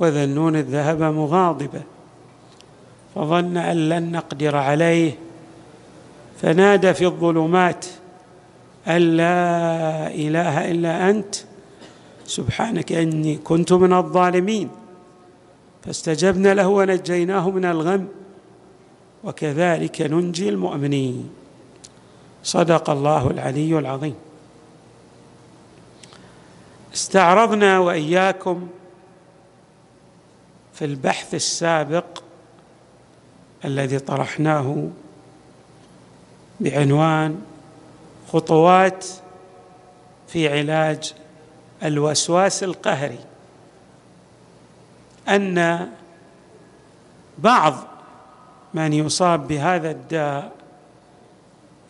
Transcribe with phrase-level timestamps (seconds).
[0.00, 1.82] وذا النون الذهب مغاضبا
[3.14, 5.18] فظن أن لن نقدر عليه.
[6.42, 7.86] فنادى في الظلمات
[8.88, 11.34] أن لا إله إلا أنت.
[12.26, 14.68] سبحانك إني كنت من الظالمين.
[15.84, 18.08] فاستجبنا له ونجيناه من الغم.
[19.24, 21.30] وكذلك ننجي المؤمنين.
[22.44, 24.14] صدق الله العلي العظيم.
[26.94, 28.68] استعرضنا وإياكم
[30.80, 32.22] في البحث السابق
[33.64, 34.88] الذي طرحناه
[36.60, 37.42] بعنوان
[38.32, 39.06] خطوات
[40.28, 41.14] في علاج
[41.82, 43.18] الوسواس القهري
[45.28, 45.88] أن
[47.38, 47.74] بعض
[48.74, 50.52] من يصاب بهذا الداء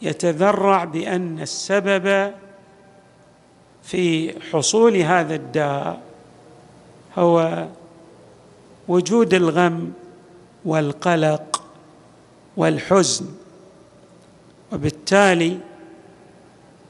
[0.02, 2.34] يتذرع بأن السبب
[3.83, 6.00] في حصول هذا الداء
[7.18, 7.66] هو
[8.91, 9.92] وجود الغم
[10.64, 11.62] والقلق
[12.56, 13.27] والحزن.
[14.72, 15.58] وبالتالي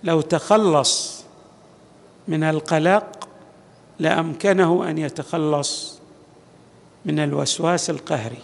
[0.05, 1.25] لو تخلص
[2.28, 3.28] من القلق
[3.98, 5.98] لأمكنه أن يتخلص
[7.05, 8.43] من الوسواس القهري.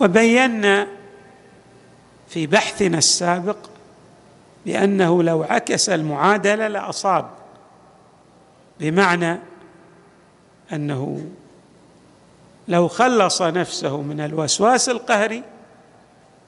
[0.00, 0.86] وبينا
[2.28, 3.56] في بحثنا السابق
[4.66, 7.30] بأنه لو عكس المعادلة لأصاب.
[8.80, 9.51] بمعنى
[10.72, 11.26] أنه
[12.68, 15.42] لو خلص نفسه من الوسواس القهري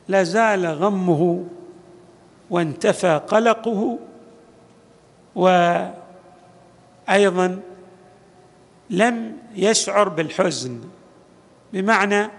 [0.09, 1.45] لزال غمه
[2.51, 3.99] وانتفى قلقه
[5.35, 5.95] وأيضا
[8.91, 10.81] لم يشعر بالحزن
[11.73, 12.31] بمعنى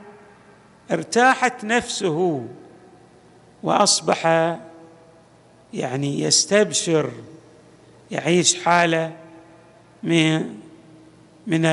[0.92, 2.48] ارتاحت نفسه
[3.64, 4.26] وأصبح
[5.74, 7.12] يعني يستبشر
[8.12, 9.14] يعيش حالة
[10.04, 10.60] من
[11.48, 11.66] من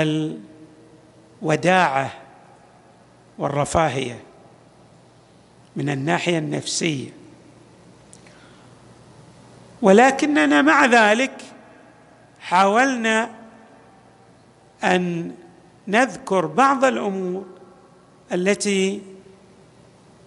[1.42, 2.12] الوداعة
[3.38, 4.20] والرفاهية
[5.76, 7.10] من الناحية النفسية.
[9.82, 11.42] ولكننا مع ذلك
[12.40, 13.30] حاولنا
[14.84, 15.32] أن
[15.88, 17.44] نذكر بعض الأمور
[18.32, 19.02] التي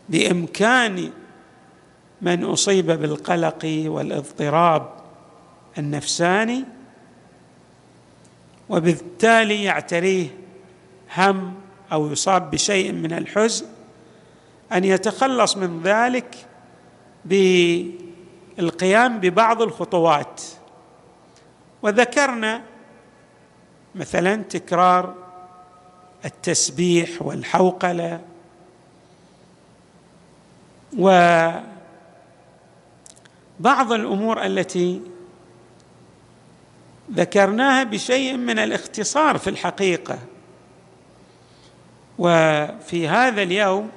[0.09, 1.11] بإمكان
[2.22, 4.89] من أصيب بالقلق والاضطراب
[5.78, 6.63] النفساني
[8.69, 10.27] وبالتالي يعتريه
[11.17, 11.53] هم
[11.91, 13.65] أو يصاب بشيء من الحزن
[14.73, 16.35] أن يتخلص من ذلك
[17.25, 20.41] بالقيام ببعض الخطوات.
[21.81, 22.61] وذكرنا
[23.95, 25.13] مثلا تكرار
[26.25, 28.21] التسبيح والحوقلة
[30.99, 31.63] وبعض
[33.91, 35.01] الأمور التي
[37.11, 40.19] ذكرناها بشيء من الاختصار في الحقيقة.
[42.17, 43.89] وفي هذا اليوم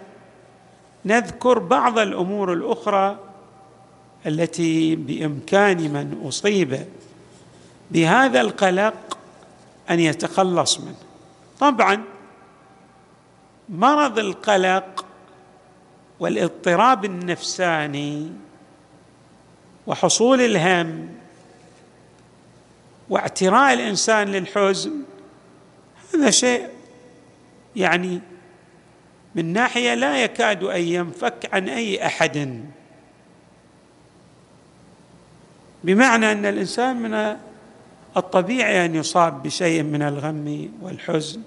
[1.04, 3.18] نذكر بعض الأمور الأخرى
[4.26, 6.84] التي بإمكان من أصيب
[7.90, 9.18] بهذا القلق
[9.90, 10.96] أن يتخلص منه.
[11.60, 12.02] طبعا
[13.68, 15.04] مرض القلق
[16.20, 18.32] والاضطراب النفساني
[19.86, 21.17] وحصول الهم
[23.10, 24.92] واعتراء الإنسان للحزن
[26.14, 26.68] هذا شيء
[27.76, 28.20] يعني
[29.34, 32.64] من ناحية لا يكاد أن ينفك عن أي أحد.
[35.84, 37.36] بمعنى أن الإنسان من
[38.16, 41.42] الطبيعي أن يصاب بشيء من الغم والحزن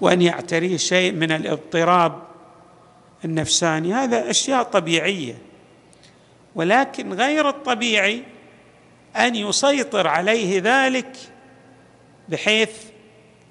[0.00, 2.22] وأن يعتريه شيء من الاضطراب
[3.24, 5.34] النفساني هذا أشياء طبيعية.
[6.54, 8.22] ولكن غير الطبيعي
[9.16, 11.16] أن يسيطر عليه ذلك
[12.28, 12.70] بحيث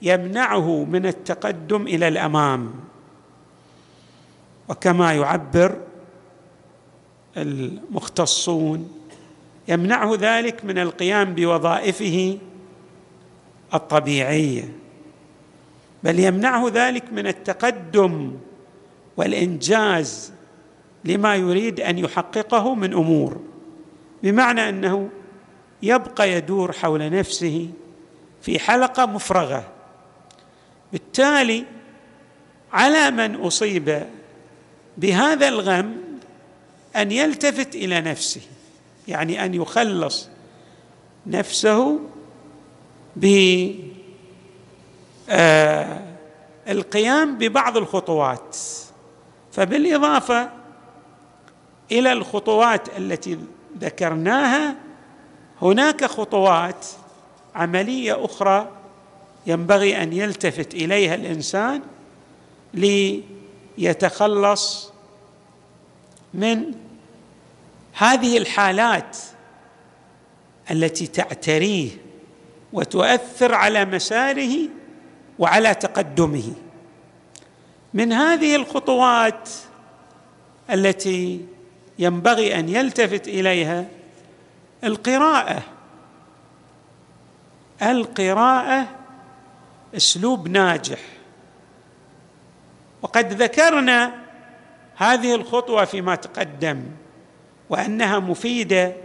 [0.01, 2.73] يمنعه من التقدم إلى الأمام.
[4.69, 5.77] وكما يعبر
[7.37, 9.01] المختصون
[9.67, 12.37] يمنعه ذلك من القيام بوظائفه
[13.73, 14.69] الطبيعية
[16.03, 18.37] بل يمنعه ذلك من التقدم
[19.17, 20.33] والإنجاز
[21.05, 23.41] لما يريد أن يحققه من أمور
[24.23, 25.09] بمعنى أنه
[25.83, 27.69] يبقى يدور حول نفسه
[28.41, 29.67] في حلقة مفرغة.
[30.91, 31.65] بالتالي
[32.73, 34.07] على من أصيب
[34.97, 35.97] بهذا الغم
[36.95, 38.41] أن يلتفت إلى نفسه
[39.07, 40.29] يعني أن يخلص
[41.27, 41.99] نفسه
[43.15, 43.79] بالقيام
[47.29, 48.57] آه، ببعض الخطوات.
[49.51, 50.49] فبالإضافة
[51.91, 53.39] إلى الخطوات التي
[53.79, 54.75] ذكرناها
[55.61, 56.85] هناك خطوات
[57.55, 58.69] عملية أخرى
[59.47, 61.81] ينبغي أن يلتفت إليها الإنسان
[63.77, 64.91] ليتخلص
[66.33, 66.73] من
[67.93, 69.17] هذه الحالات
[70.71, 71.89] التي تعتريه
[72.73, 74.57] وتؤثر على مساره
[75.39, 76.53] وعلى تقدمه.
[77.93, 79.49] من هذه الخطوات
[80.69, 81.45] التي
[81.99, 83.85] ينبغي أن يلتفت إليها
[84.83, 85.63] القراءة.
[87.81, 88.87] القراءة
[89.95, 90.99] أسلوب ناجح.
[93.01, 94.13] وقد ذكرنا
[94.95, 96.83] هذه الخطوة فيما تقدم
[97.69, 98.95] وأنها مفيدة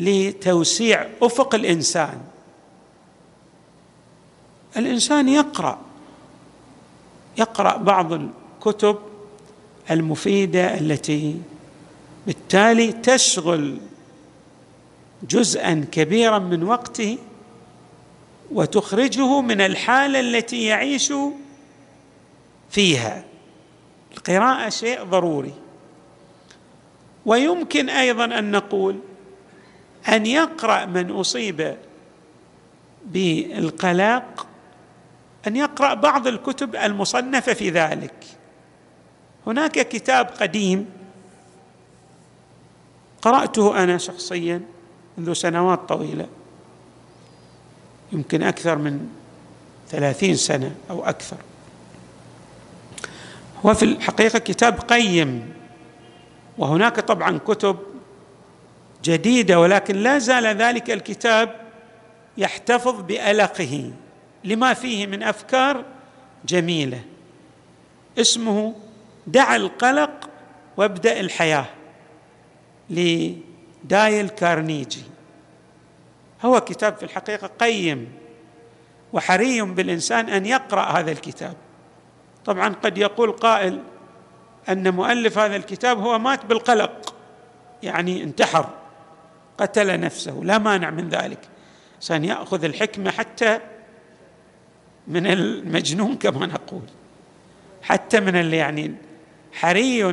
[0.00, 2.20] لتوسيع أفق الإنسان.
[4.76, 5.78] الإنسان يقرأ
[7.38, 8.98] يقرأ بعض الكتب
[9.90, 11.40] المفيدة التي
[12.26, 13.78] بالتالي تشغل
[15.28, 17.18] جزءا كبيرا من وقته
[18.52, 21.12] وتخرجه من الحالة التي يعيش
[22.70, 23.24] فيها.
[24.12, 25.54] القراءة شيء ضروري.
[27.26, 28.98] ويمكن أيضا أن نقول
[30.08, 31.76] أن يقرأ من أصيب
[33.04, 34.46] بالقلق
[35.46, 38.14] أن يقرأ بعض الكتب المصنفة في ذلك.
[39.46, 40.86] هناك كتاب قديم
[43.22, 44.71] قرأته أنا شخصيا.
[45.18, 46.26] منذ سنوات طويلة.
[48.12, 49.08] يمكن أكثر من
[49.88, 51.36] ثلاثين سنة أو أكثر.
[53.66, 55.52] هو في الحقيقة كتاب قيم
[56.58, 57.76] وهناك طبعا كتب
[59.04, 61.60] جديدة ولكن لا زال ذلك الكتاب
[62.38, 63.92] يحتفظ بألقه
[64.44, 65.84] لما فيه من أفكار
[66.44, 67.00] جميلة.
[68.18, 68.74] اسمه
[69.26, 70.30] دع القلق
[70.76, 71.66] وابدأ الحياة
[73.84, 75.02] لدايل كارنيجي.
[76.42, 78.12] هو كتاب في الحقيقة قيم
[79.12, 81.56] وحري بالإنسان أن يقرأ هذا الكتاب.
[82.44, 83.82] طبعا قد يقول قائل
[84.68, 87.14] أن مؤلف هذا الكتاب هو مات بالقلق
[87.82, 88.68] يعني انتحر
[89.58, 91.38] قتل نفسه لا مانع من ذلك.
[91.96, 93.60] انسان ياخذ الحكمة حتى
[95.08, 96.82] من المجنون كما نقول
[97.82, 98.94] حتى من اللي يعني
[99.52, 100.04] حري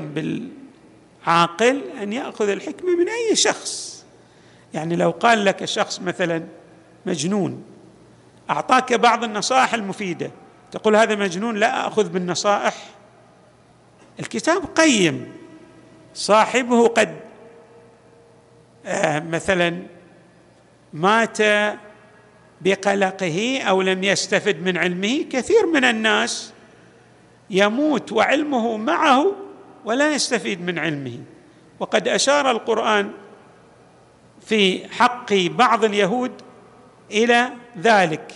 [1.30, 4.06] بالعاقل أن يأخذ الحكمه من أي شخص.
[4.74, 6.44] يعني لو قال لك شخص مثلا
[7.06, 7.64] مجنون
[8.50, 10.31] أعطاك بعض النصائح المفيدة
[10.72, 12.76] تقول هذا مجنون لا أخذ بالنصائح.
[14.20, 15.31] الكتاب قيم
[16.14, 17.20] صاحبه قد
[18.86, 19.84] آه مثلا
[20.94, 21.38] مات
[22.62, 26.54] بقلقه أو لم يستفد من علمه كثير من الناس
[27.50, 29.49] يموت وعلمه معه
[29.86, 31.20] ولا يستفيد من علمه.
[31.80, 33.12] وقد أشار القرآن
[34.46, 36.31] في حق بعض اليهود
[37.12, 38.34] إلى ذلك.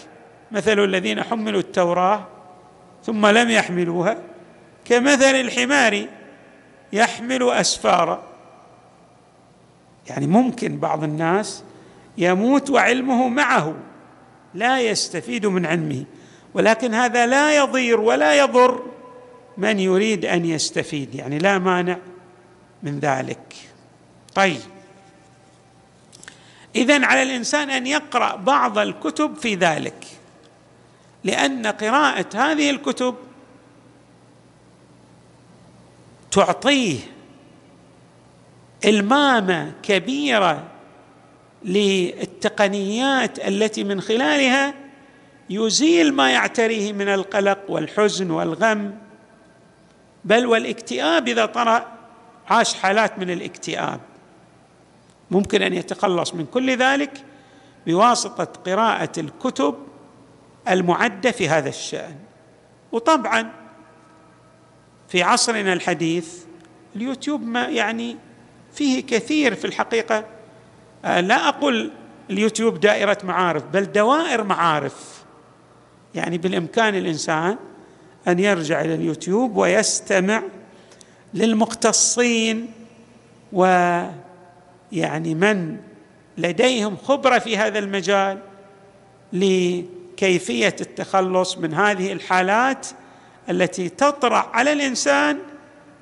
[0.51, 2.28] مثل الذين حملوا التوراة
[3.04, 4.18] ثم لم يحملوها
[4.85, 6.07] كمثل الحمار
[6.94, 8.23] يحمل اسفارا
[10.07, 11.64] يعني ممكن بعض الناس
[12.18, 13.76] يموت وعلمه معه
[14.54, 16.04] لا يستفيد من علمه.
[16.54, 18.83] ولكن هذا لا يضير ولا يضر
[19.57, 21.98] من يريد أن يستفيد يعني لا مانع
[22.83, 23.56] من ذلك.
[24.36, 24.62] طيب.
[26.76, 30.06] اذا على الإنسان أن يقرأ بعض الكتب في ذلك
[31.24, 33.16] لأن قراءة هذه الكتب
[36.31, 37.00] تعطيه
[38.86, 40.64] إلمامة كبيرة
[41.64, 44.74] للتقنيات التي من خلالها
[45.50, 48.98] يزيل ما يعتريه من القلق والحزن والغم.
[50.25, 51.85] بل والاكتئاب إذا طرأ
[52.49, 53.99] عاش حالات من الاكتئاب.
[55.31, 57.25] ممكن أن يتخلص من كل ذلك
[57.87, 59.75] بواسطة قراءة الكتب
[60.69, 62.15] المعدة في هذا الشأن.
[62.92, 63.51] وطبعا
[65.09, 66.44] في عصرنا الحديث
[66.95, 68.18] اليوتيوب ما يعني
[68.73, 70.25] فيه كثير في الحقيقة.
[71.06, 71.92] آه، لا أقول
[72.30, 75.23] اليوتيوب دائرة معارف بل دوائر معارف.
[76.15, 77.57] يعني بالإمكان الإنسان
[78.27, 80.44] أن يرجع إلى اليوتيوب ويستمع
[81.33, 82.71] للمختصين
[83.53, 85.77] ويعني من
[86.37, 88.39] لديهم خبرة في هذا المجال
[90.18, 92.87] كيفيه التخلص من هذه الحالات
[93.49, 95.39] التي تطرأ على الإنسان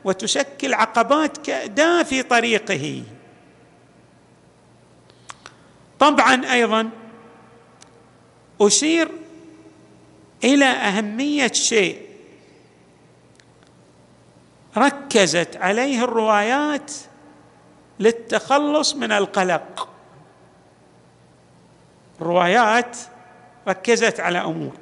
[0.03, 3.03] وتشكل عقبات كأداة في طريقه.
[5.99, 6.89] طبعا أيضا
[8.61, 9.07] أشير
[10.43, 12.10] إلى أهمية شيء.
[14.77, 16.91] ركزت عليه الروايات
[17.99, 19.89] للتخلص من القلق.
[22.21, 22.97] الروايات
[23.67, 24.73] ركزت على أمور.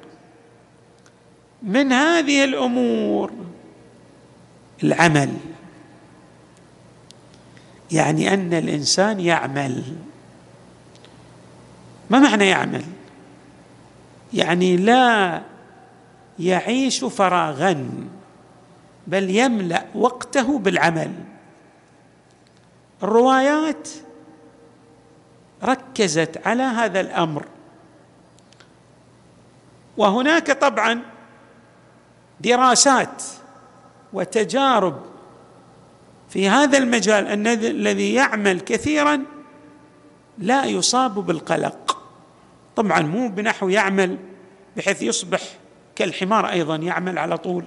[1.62, 3.32] من هذه الأمور
[4.82, 5.36] العمل.
[7.90, 9.96] يعني أن الإنسان يعمل.
[12.10, 12.84] ما معنى يعمل؟
[14.32, 15.42] يعني لا
[16.38, 17.90] يعيش فراغا.
[19.06, 21.12] بل يملأ وقته بالعمل.
[23.02, 23.88] الروايات
[25.64, 27.44] ركزت على هذا الأمر.
[29.96, 31.02] وهناك طبعا
[32.40, 33.22] دراسات
[34.12, 35.02] وتجارب
[36.28, 39.24] في هذا المجال الذي يعمل كثيرا
[40.38, 42.02] لا يصاب بالقلق.
[42.76, 44.18] طبعا مو بنحو يعمل
[44.76, 45.40] بحيث يصبح
[45.96, 47.64] كالحمار أيضا يعمل على طول.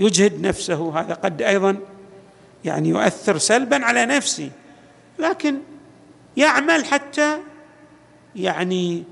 [0.00, 1.00] يجهد نفسه.
[1.00, 1.76] هذا قد أيضا
[2.64, 4.50] يعني يؤثر سلبا على نفسه
[5.18, 5.58] لكن
[6.36, 7.38] يعمل حتى
[8.36, 9.04] يعني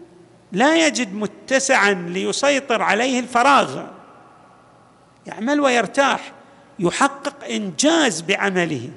[0.52, 3.87] لا يجد متسعا ليسيطر عليه الفراغ.
[5.26, 6.33] يعمل ويرتاح
[6.78, 8.90] يحقق إنجاز بعمله.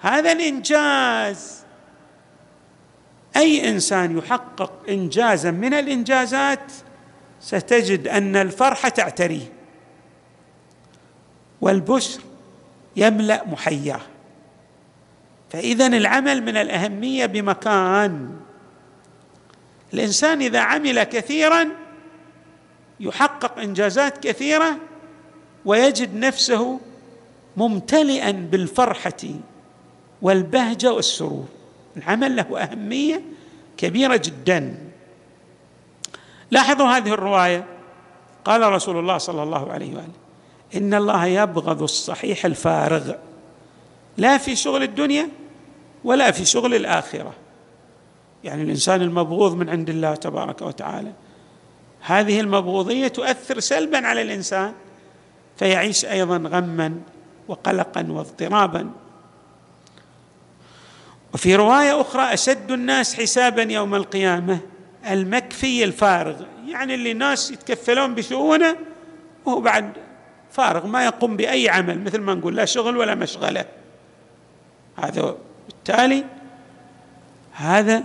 [0.00, 1.60] هذا الإنجاز
[3.36, 6.72] أي إنسان يحقق انجازا من الإنجازات
[7.40, 9.59] ستجد أن الفرحة تعتريه.
[11.60, 12.20] والبشر
[12.96, 14.00] يملأ محياه.
[15.50, 18.36] فإذا العمل من الأهمية بمكان.
[19.94, 21.68] الإنسان إذا عمل كثيرا
[23.00, 24.76] يحقق إنجازات كثيرة
[25.64, 26.80] ويجد نفسه
[27.56, 29.22] ممتلئا بالفرحة
[30.22, 31.48] والبهجة والسرور.
[31.96, 33.22] العمل له أهمية
[33.76, 34.78] كبيرة جدا.
[36.50, 37.66] لاحظوا هذه الرواية.
[38.44, 40.19] قال رسول الله صلى الله عليه وآله.
[40.76, 43.12] إن الله يبغض الصحيح الفارغ.
[44.16, 45.28] لا في شغل الدنيا
[46.04, 47.32] ولا في شغل الآخرة.
[48.44, 51.12] يعني الإنسان المبغوض من عند الله تبارك وتعالى.
[52.00, 54.72] هذه المبغوضية تؤثر سلبا على الإنسان
[55.56, 57.00] فيعيش أيضا غما
[57.48, 58.90] وقلقا واضطرابا.
[61.34, 64.58] وفي رواية أخرى أشد الناس حسابا يوم القيامة
[65.10, 66.42] المكفي الفارغ.
[66.68, 68.76] يعني اللي ناس يتكفلون بشؤونه
[69.44, 69.92] وهو بعد
[70.52, 73.64] فارغ ما يقوم بأي عمل مثل ما نقول لا شغل ولا مشغلة.
[74.96, 76.24] هذا بالتالي
[77.52, 78.04] هذا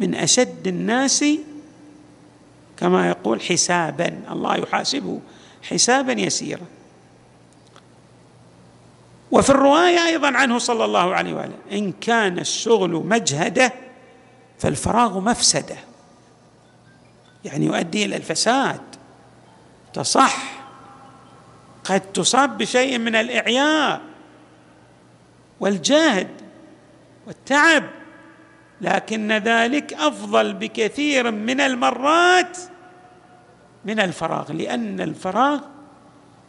[0.00, 1.24] من أشد الناس
[2.76, 5.20] كما يقول حسابا الله يحاسبه
[5.62, 6.66] حسابا يسيرا.
[9.30, 13.72] وفي الرواية أيضا عنه صلى الله عليه وآله إن كان الشغل مجهدة
[14.58, 15.76] فالفراغ مفسدة.
[17.44, 18.80] يعني يؤدي إلى الفساد
[19.94, 20.57] تصح.
[21.88, 24.00] قد تصاب بشيء من الإعياء
[25.60, 26.28] والجهد
[27.26, 27.84] والتعب
[28.80, 32.58] لكن ذلك أفضل بكثير من المرات
[33.84, 35.60] من الفراغ لأن الفراغ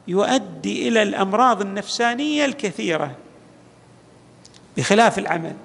[0.07, 3.15] يؤدي إلى الأمراض النفسانية الكثيرة
[4.77, 5.55] بخلاف العمل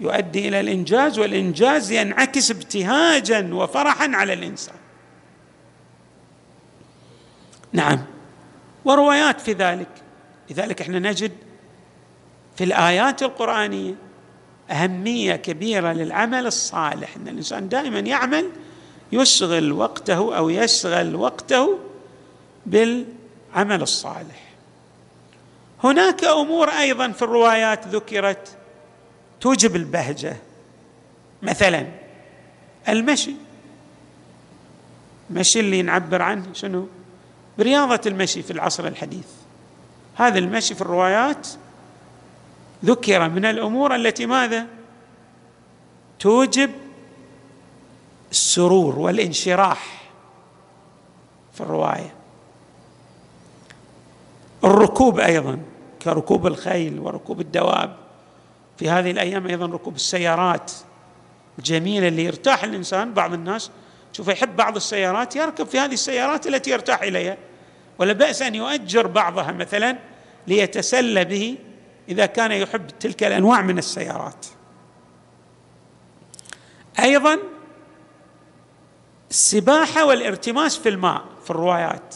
[0.00, 4.74] يؤدي إلى الإنجاز والإنجاز ينعكس ابتهاجا وفرحا على الإنسان.
[7.72, 8.11] نعم.
[8.84, 9.88] وروايات في ذلك.
[10.50, 11.32] لذلك إحنا نجد
[12.56, 13.94] في الآيات القرآنية
[14.70, 18.50] أهمية كبيرة للعمل الصالح إن الإنسان دائما يعمل
[19.12, 21.78] يشغل وقته أو يشغل وقته
[22.66, 24.52] بالعمل الصالح.
[25.84, 28.56] هناك أمور أيضا في الروايات ذكرت
[29.40, 30.36] توجب البهجة.
[31.42, 31.86] مثلا
[32.88, 33.34] المشي.
[35.30, 36.88] المشي اللي نعبر عنه شنو؟
[37.58, 39.26] برياضة المشي في العصر الحديث.
[40.14, 41.48] هذا المشي في الروايات
[42.84, 44.66] ذكر من الأمور التي ماذا؟
[46.18, 46.70] توجب
[48.30, 50.10] السرور والانشراح
[51.52, 52.14] في الرواية.
[54.64, 55.58] الركوب أيضا
[56.02, 57.96] كركوب الخيل وركوب الدواب.
[58.78, 60.72] في هذه الأيام أيضا ركوب السيارات
[61.58, 63.70] الجميله اللي يرتاح الإنسان بعض الناس
[64.12, 67.36] شوف يحب بعض السيارات يركب في هذه السيارات التي يرتاح إليها.
[67.98, 69.98] ولا بأس أن يؤجر بعضها مثلا
[70.46, 71.58] ليتسلى به
[72.08, 74.46] إذا كان يحب تلك الأنواع من السيارات.
[77.00, 77.38] أيضا
[79.30, 82.14] السباحة والارتماس في الماء في الروايات.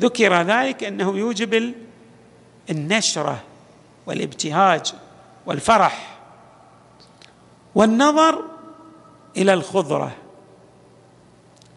[0.00, 1.74] ذكر ذلك أنه يوجب
[2.70, 3.42] النشرة
[4.06, 4.94] والابتهاج
[5.46, 6.18] والفرح.
[7.74, 8.51] والنظر
[9.36, 10.12] إلى الخضرة.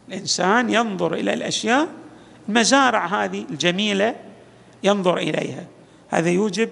[0.08, 1.88] الإنسان ينظر إلى الأشياء
[2.50, 4.16] المزارع هذه الجميلة
[4.84, 5.66] ينظر إليها.
[6.10, 6.70] هذا يوجب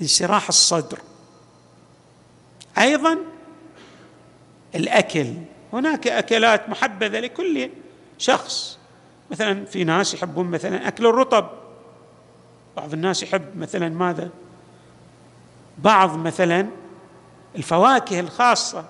[0.00, 0.98] انشراح الصدر.
[2.78, 3.18] أيضا
[4.74, 5.26] الأكل.
[5.72, 7.70] هناك أكلات محبذة لكل
[8.18, 8.78] شخص.
[9.30, 11.48] مثلا في ناس يحبون مثلا أكل الرطب.
[12.76, 14.30] بعض الناس يحب مثلا ماذا؟
[15.78, 16.68] بعض مثلا
[17.56, 18.84] الفواكه الخاصة.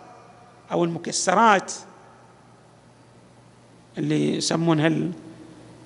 [0.73, 1.73] أو المكسرات
[3.99, 4.91] اللي يسمونها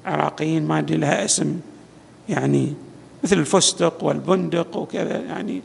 [0.06, 1.60] العراقيين ما أدري لها اسم
[2.28, 2.74] يعني
[3.24, 5.62] مثل الفستق والبندق وكذا يعني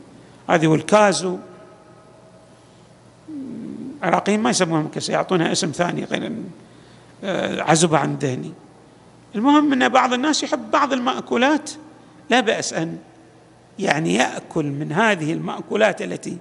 [0.50, 1.38] هذه والكازو.
[4.02, 6.32] العراقيين ما يسمونها مكسر يعطونها اسم ثاني غير
[7.24, 8.52] آه، عزبة عن ذهني.
[9.34, 11.70] المهم إن بعض الناس يحب بعض المأكولات.
[12.30, 12.98] لا بأس أن
[13.78, 16.38] يعني يأكل من هذه المأكولات التي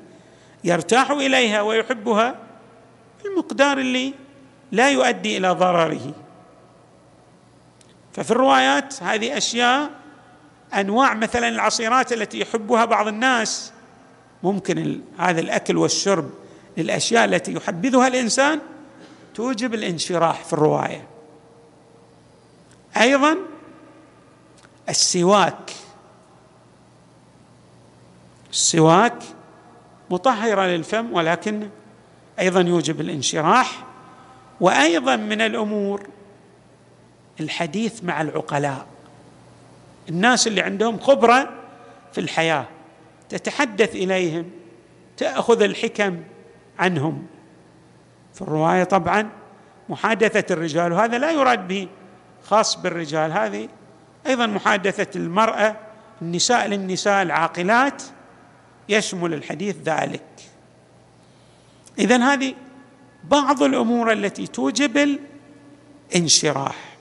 [0.63, 2.50] يرتاح إليها ويحبها.
[3.25, 4.13] المقدار اللي
[4.71, 6.13] لا يؤدي إلى ضرره.
[8.13, 9.89] ففي الروايات هذه أشياء
[10.73, 13.71] أنواع مثلا العصيرات التي يحبها بعض الناس
[14.43, 16.29] ممكن هذا الأكل والشرب
[16.77, 18.59] للأشياء التي يحبذها الإنسان
[19.35, 21.07] توجب الانشراح في الرواية.
[22.97, 23.37] أيضا
[24.89, 25.71] السواك.
[28.51, 29.23] السواك
[30.09, 31.69] مطهرة للفم ولكن
[32.41, 33.83] أيضا يوجب الانشراح
[34.61, 36.07] وأيضا من الأمور
[37.39, 38.85] الحديث مع العقلاء.
[40.09, 41.49] الناس اللي عندهم خبرة
[42.13, 42.65] في الحياة
[43.29, 44.49] تتحدث إليهم
[45.17, 46.23] تأخذ الحكم
[46.79, 47.25] عنهم.
[48.33, 49.29] في الرواية طبعا
[49.89, 51.87] محادثة الرجال وهذا لا يراد به
[52.43, 53.69] خاص بالرجال هذه
[54.27, 55.75] أيضا محادثة المرأة
[56.21, 58.03] النساء للنساء العاقلات
[58.89, 60.50] يشمل الحديث ذلك.
[61.99, 62.53] اذا هذه
[63.23, 65.17] بعض الأمور التي توجب
[66.11, 66.97] الانشراح.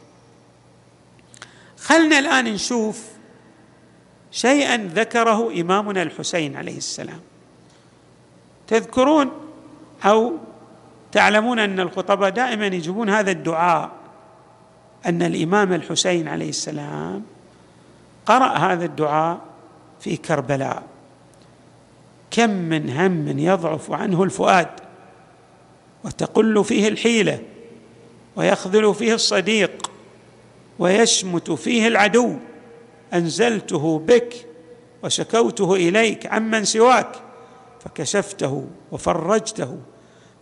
[1.79, 3.05] خلنا الآن نشوف
[4.31, 7.21] شيئا ذكره إمامنا الحسين عليه السلام.
[8.67, 9.31] تذكرون
[10.05, 10.37] أو
[11.13, 13.91] تعلمون أن الخطباء دائما يجيبون هذا الدعاء
[15.07, 17.23] أن الإمام الحسين عليه السلام
[18.27, 19.41] قرأ هذا الدعاء
[20.01, 20.83] في كربلاء.
[22.31, 24.69] كم من هم يضعف عنه الفؤاد
[26.05, 27.43] وتقل فيه الحيلة
[28.37, 29.91] ويخذل فيه الصديق
[30.79, 32.37] ويشمت فيه العدو.
[33.15, 34.47] أنزلته بك
[35.03, 37.13] وشكوته إليك عمن سواك
[37.81, 39.79] فكشفته وفرجته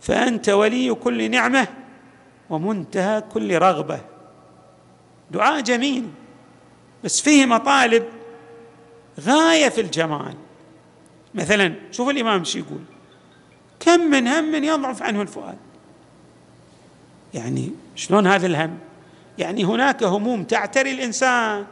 [0.01, 1.67] فأنت ولي كل نعمة
[2.49, 4.01] ومنتهى كل رغبة.
[5.31, 6.07] دعاء جميل
[7.03, 8.03] بس فيه مطالب
[9.19, 10.35] غاية في الجمال.
[11.35, 12.81] مثلا شوف الإمام شو يقول.
[13.79, 15.57] كم من هم يضعف عنه الفؤاد؟
[17.33, 18.77] يعني شلون هذا الهم؟
[19.37, 21.65] يعني هناك هموم تعتري الإنسان.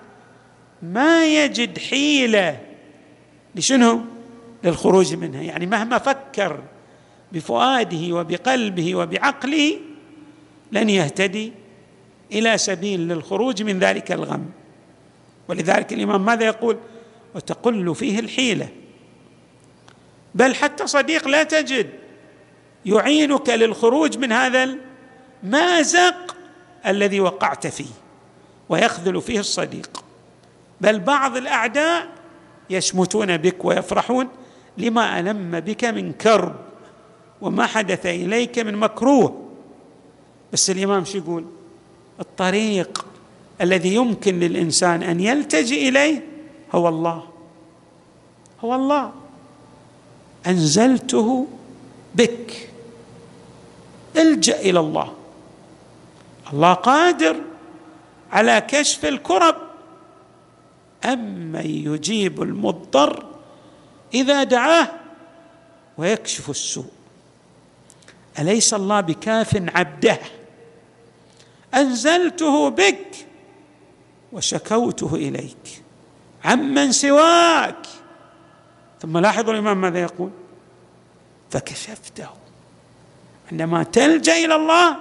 [0.82, 2.60] ما يجد حيلة
[3.56, 4.02] لشنو؟
[4.64, 5.42] للخروج منها.
[5.42, 6.64] يعني مهما فكر
[7.32, 9.80] بفؤاده وبقلبه وبعقله
[10.72, 11.54] لن يهتدي
[12.32, 14.46] إلى سبيل للخروج من ذلك الغم.
[15.48, 16.78] ولذلك الإمام ماذا يقول؟
[17.36, 18.70] وتقل فيه الحيلة.
[20.36, 21.90] بل حتى صديق لا تجد.
[22.86, 24.78] يعينك للخروج من هذا
[25.44, 26.36] المازق
[26.86, 27.94] الذي وقعت فيه
[28.70, 30.04] ويخذل فيه الصديق.
[30.82, 32.08] بل بعض الأعداء
[32.70, 34.28] يشمتون بك ويفرحون
[34.78, 36.56] لما ألم بك من كرب
[37.42, 39.50] وما حدث إليك من مكروه؟
[40.54, 41.46] بس الإمام شو يقول؟
[42.20, 43.06] الطريق
[43.62, 46.26] الذي يمكن للإنسان أن يلتجئ إليه
[46.76, 47.24] هو الله
[48.64, 49.12] هو الله.
[50.48, 51.48] أنزلته
[52.16, 52.70] بك.
[54.18, 55.14] الجأ إلى الله.
[56.54, 57.36] الله قادر
[58.32, 59.56] على كشف الكرب.
[61.06, 63.26] أمن يجيب المضطر
[64.14, 64.90] إذا دعاه
[65.98, 66.92] ويكشف السوء.
[68.40, 70.20] أليس الله بكاف عبده؟
[71.76, 73.26] أنزلته بك
[74.34, 75.84] وشكوته إليك.
[76.46, 77.87] عمن سواك
[79.02, 80.30] ثم لاحظوا الإمام ماذا يقول؟
[81.52, 82.30] فكشفته.
[83.52, 84.98] عندما تلجأ إلى الله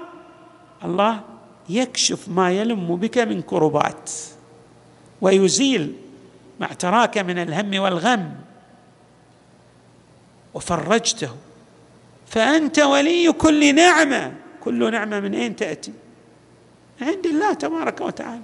[0.85, 1.21] الله
[1.69, 4.11] يكشف ما يلم بك من كربات
[5.21, 5.97] ويزيل
[6.61, 8.35] ما اعتراك من الهم والغم.
[10.55, 11.31] وفرجته.
[12.27, 14.33] فأنت ولي كل نعمة.
[14.61, 15.93] كل نعمة من أين تأتي؟
[17.01, 18.43] من عند الله تبارك وتعالى.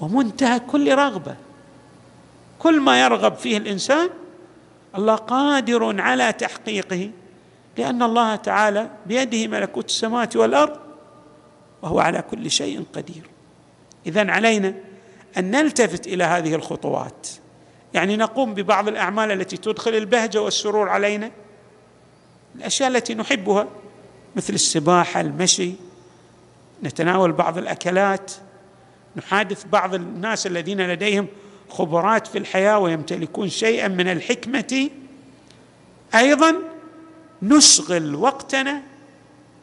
[0.00, 1.36] ومنتهى كل رغبة.
[2.58, 4.10] كل ما يرغب فيه الإنسان
[4.96, 7.10] الله قادر على تحقيقه
[7.78, 10.76] لأن الله تعالى بيده ملكوت السماوات والأرض
[11.82, 13.30] وهو على كل شيء قدير.
[14.06, 14.74] اذا علينا
[15.38, 17.28] أن نلتفت إلى هذه الخطوات.
[17.94, 21.30] يعني نقوم ببعض الأعمال التي تدخل البهجة والسرور علينا
[22.56, 23.66] الأشياء التي نحبها
[24.36, 25.72] مثل السباحة المشي
[26.82, 28.32] نتناول بعض الأكلات
[29.16, 31.26] نحادث بعض الناس الذين لديهم
[31.70, 34.90] خبرات في الحياة ويمتلكون شيئا من الحكمة
[36.14, 36.54] أيضا
[37.42, 38.82] نشغل وقتنا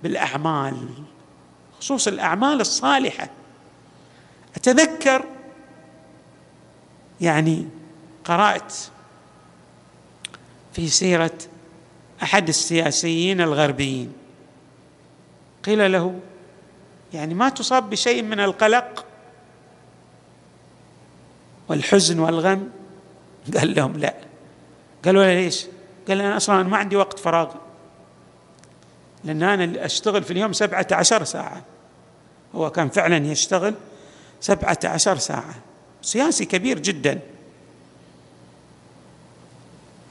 [0.04, 0.90] بالأعمال
[1.80, 3.30] خصوص الأعمال الصالحة.
[4.56, 5.26] أتذكر
[7.22, 7.68] يعني
[8.26, 8.74] قرأت
[10.74, 11.38] في سيرة
[12.24, 14.14] أحد السياسيين الغربيين
[15.64, 16.20] قيل له
[17.14, 19.06] يعني ما تصاب بشيء من القلق؟
[21.70, 22.70] والحزن والغم؟
[23.58, 24.14] قال لهم لا.
[25.06, 25.66] قالوا له ليش؟
[26.08, 27.52] قال أنا أصلا ما عندي وقت فراغ.
[29.24, 31.64] لأن أنا أشتغل في اليوم سبعة عشر ساعة.
[32.56, 33.74] هو كان فعلا يشتغل
[34.42, 35.56] سبعة عشر ساعة.
[36.02, 37.20] سياسي كبير جدا.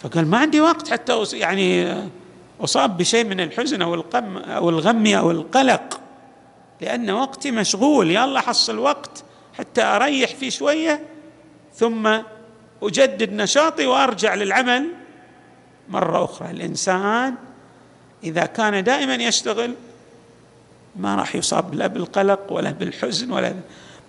[0.00, 1.94] فقال ما عندي وقت حتى يعني
[2.60, 6.00] أصاب بشيء من الحزن أو القم أو الغم أو القلق.
[6.80, 8.10] لأن وقتي مشغول.
[8.10, 9.24] يلا حصل وقت
[9.58, 11.13] حتى أريح فيه شوية.
[11.74, 12.18] ثم
[12.82, 14.88] أجدد نشاطي وأرجع للعمل
[15.88, 16.50] مرة أخرى.
[16.50, 17.34] الإنسان
[18.24, 19.74] إذا كان دائما يشتغل
[20.96, 23.54] ما راح يصاب لا بالقلق ولا بالحزن ولا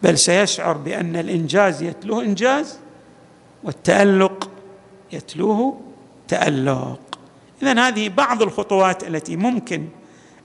[0.03, 2.79] بل سيشعر بأن الإنجاز يتلوه إنجاز
[3.63, 4.49] والتألق
[5.11, 5.81] يتلوه
[6.27, 6.99] تألق.
[7.61, 9.87] اذا هذه بعض الخطوات التي ممكن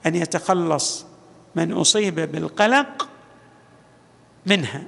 [0.07, 1.07] أن يتخلص
[1.55, 3.09] من أصيب بالقلق
[4.47, 4.83] منها.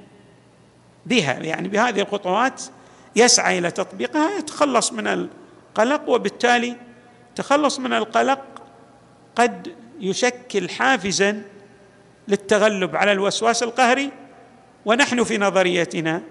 [1.05, 2.61] بها يعني بهذه الخطوات
[3.15, 6.75] يسعى إلى تطبيقها يتخلص من القلق وبالتالي
[7.35, 8.41] تخلص من القلق
[9.35, 9.67] قد
[9.99, 11.41] يشكل حافزا
[12.27, 14.11] للتغلب على الوسواس القهري.
[14.85, 16.21] ونحن في نظريتنا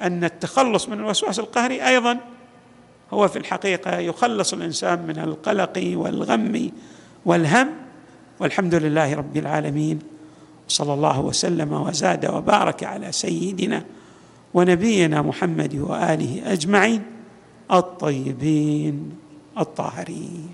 [0.00, 2.18] أن التخلص من الوسواس القهري أيضا
[3.12, 6.70] هو في الحقيقة يخلص الإنسان من القلق والغم
[7.24, 7.70] والهم.
[8.40, 9.98] والحمد لله رب العالمين
[10.68, 13.84] صلى الله وسلم وزاد وبارك على سيدنا
[14.56, 17.02] ونبينا محمد وآله أجمعين
[17.72, 18.96] الطيبين
[19.58, 20.48] الطاهرين.